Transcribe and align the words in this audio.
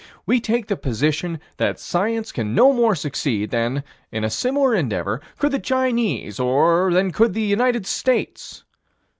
We 0.25 0.41
take 0.41 0.65
the 0.65 0.77
position 0.77 1.39
that 1.57 1.79
science 1.79 2.31
can 2.31 2.55
no 2.55 2.73
more 2.73 2.95
succeed 2.95 3.51
than, 3.51 3.83
in 4.11 4.23
a 4.23 4.31
similar 4.31 4.73
endeavor, 4.73 5.21
could 5.37 5.51
the 5.51 5.59
Chinese, 5.59 6.39
or 6.39 6.91
than 6.91 7.11
could 7.11 7.35
the 7.35 7.41
United 7.43 7.85
States. 7.85 8.63